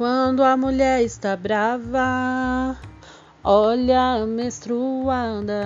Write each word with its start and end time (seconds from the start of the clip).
Quando 0.00 0.42
a 0.42 0.56
mulher 0.56 1.04
está 1.04 1.36
brava, 1.36 2.74
olha 3.44 4.14
a 4.14 4.26
menstruada. 4.26 5.62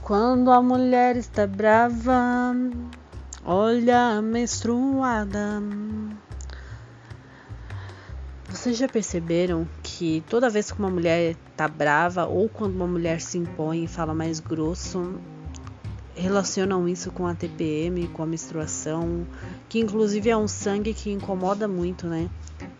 Quando 0.00 0.48
a 0.52 0.62
mulher 0.62 1.16
está 1.16 1.44
brava, 1.44 2.54
olha 3.44 4.18
a 4.18 4.22
menstruada. 4.22 5.60
Vocês 8.48 8.76
já 8.78 8.86
perceberam 8.86 9.66
que 9.82 10.22
toda 10.30 10.48
vez 10.48 10.70
que 10.70 10.78
uma 10.78 10.88
mulher 10.88 11.34
tá 11.56 11.66
brava 11.66 12.26
ou 12.26 12.48
quando 12.48 12.76
uma 12.76 12.86
mulher 12.86 13.20
se 13.20 13.38
impõe 13.38 13.82
e 13.82 13.88
fala 13.88 14.14
mais 14.14 14.38
grosso, 14.38 15.18
relacionam 16.14 16.88
isso 16.88 17.10
com 17.10 17.26
a 17.26 17.34
TPM, 17.34 18.06
com 18.06 18.22
a 18.22 18.26
menstruação, 18.26 19.26
que 19.68 19.80
inclusive 19.80 20.30
é 20.30 20.36
um 20.36 20.46
sangue 20.46 20.94
que 20.94 21.10
incomoda 21.10 21.66
muito, 21.66 22.06
né? 22.06 22.30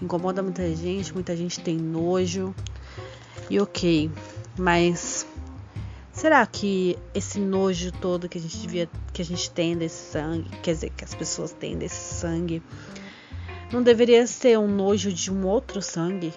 Incomoda 0.01 0.43
muita 0.43 0.75
gente, 0.75 1.13
muita 1.13 1.37
gente 1.37 1.61
tem 1.61 1.77
nojo. 1.77 2.55
E 3.51 3.61
ok, 3.61 4.11
mas 4.59 5.27
será 6.13 6.47
que 6.47 6.99
esse 7.15 7.39
nojo 7.39 7.93
todo 7.93 8.29
que 8.29 8.39
a 8.39 8.41
gente 8.41 8.59
devia, 8.59 8.89
que 9.13 9.21
a 9.21 9.25
gente 9.25 9.51
tem 9.51 9.77
desse 9.77 10.13
sangue, 10.13 10.49
quer 10.63 10.73
dizer, 10.73 10.91
que 10.91 11.05
as 11.05 11.15
pessoas 11.15 11.53
têm 11.53 11.77
desse 11.77 12.15
sangue, 12.15 12.63
não 13.73 13.83
deveria 13.83 14.27
ser 14.27 14.59
um 14.59 14.69
nojo 14.69 15.13
de 15.13 15.33
um 15.33 15.47
outro 15.47 15.83
sangue? 15.83 16.33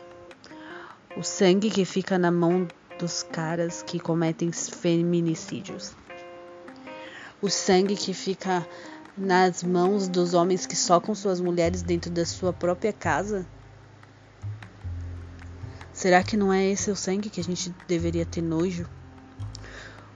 O 1.15 1.23
sangue 1.23 1.69
que 1.69 1.85
fica 1.85 2.17
na 2.17 2.31
mão 2.31 2.67
dos 2.99 3.23
caras 3.23 3.81
que 3.83 3.99
cometem 3.99 4.51
feminicídios. 4.51 5.93
O 7.41 7.49
sangue 7.49 7.95
que 7.95 8.13
fica 8.13 8.67
nas 9.17 9.63
mãos 9.63 10.07
dos 10.07 10.35
homens 10.35 10.67
que 10.67 10.75
socam 10.75 11.15
suas 11.15 11.39
mulheres 11.41 11.81
dentro 11.81 12.11
da 12.11 12.25
sua 12.25 12.53
própria 12.53 12.93
casa? 12.93 13.45
Será 15.91 16.21
que 16.21 16.37
não 16.37 16.53
é 16.53 16.63
esse 16.63 16.91
o 16.91 16.95
sangue 16.95 17.29
que 17.29 17.41
a 17.41 17.43
gente 17.43 17.73
deveria 17.87 18.25
ter 18.25 18.43
nojo? 18.43 18.87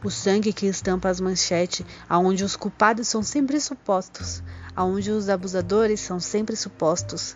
O 0.04 0.12
sangue 0.12 0.54
que 0.54 0.68
estampa 0.68 1.10
as 1.10 1.20
manchetes, 1.20 1.86
aonde 2.08 2.44
os 2.44 2.56
culpados 2.56 3.08
são 3.08 3.24
sempre 3.24 3.60
supostos, 3.60 4.44
aonde 4.76 5.10
os 5.10 5.30
abusadores 5.30 6.00
são 6.00 6.20
sempre 6.20 6.56
supostos. 6.56 7.36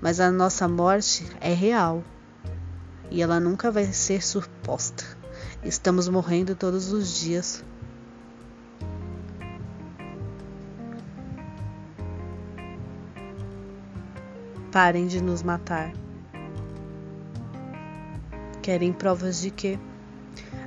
Mas 0.00 0.18
a 0.18 0.30
nossa 0.30 0.66
morte 0.66 1.24
é 1.40 1.52
real 1.52 2.02
e 3.10 3.22
ela 3.22 3.38
nunca 3.38 3.70
vai 3.70 3.86
ser 3.92 4.24
suposta. 4.24 5.04
Estamos 5.62 6.08
morrendo 6.08 6.54
todos 6.54 6.92
os 6.92 7.20
dias. 7.20 7.62
Parem 14.72 15.08
de 15.08 15.20
nos 15.20 15.42
matar. 15.42 15.92
Querem 18.62 18.92
provas 18.92 19.40
de 19.40 19.50
quê? 19.50 19.78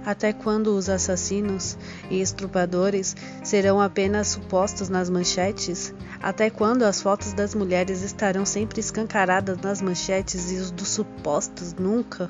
Até 0.05 0.33
quando 0.33 0.75
os 0.75 0.89
assassinos 0.89 1.77
e 2.09 2.19
estupradores 2.19 3.15
serão 3.41 3.79
apenas 3.79 4.27
supostos 4.27 4.89
nas 4.89 5.09
manchetes? 5.09 5.93
Até 6.21 6.49
quando 6.49 6.83
as 6.83 7.01
fotos 7.01 7.31
das 7.31 7.55
mulheres 7.55 8.01
estarão 8.01 8.45
sempre 8.45 8.81
escancaradas 8.81 9.57
nas 9.59 9.81
manchetes 9.81 10.51
e 10.51 10.55
os 10.55 10.69
dos 10.69 10.89
supostos 10.89 11.73
nunca, 11.73 12.29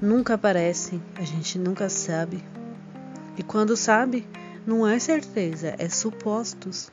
nunca 0.00 0.34
aparecem? 0.34 1.02
A 1.16 1.22
gente 1.22 1.58
nunca 1.58 1.90
sabe. 1.90 2.42
E 3.36 3.42
quando 3.42 3.76
sabe, 3.76 4.26
não 4.66 4.86
é 4.88 4.98
certeza, 4.98 5.74
é 5.76 5.88
supostos. 5.90 6.90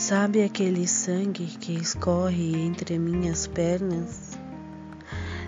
Sabe 0.00 0.42
aquele 0.42 0.88
sangue 0.88 1.44
que 1.44 1.74
escorre 1.74 2.56
entre 2.56 2.98
minhas 2.98 3.46
pernas? 3.46 4.30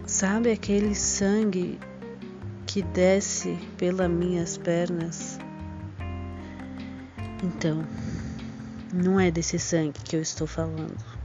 Sabe 0.06 0.52
aquele 0.52 0.94
sangue 0.94 1.80
que 2.66 2.82
desce 2.82 3.56
pelas 3.78 4.10
minhas 4.10 4.58
pernas? 4.58 5.38
Então, 7.42 7.82
não 8.92 9.18
é 9.18 9.30
desse 9.30 9.58
sangue 9.58 9.98
que 10.04 10.16
eu 10.16 10.20
estou 10.20 10.46
falando. 10.46 11.21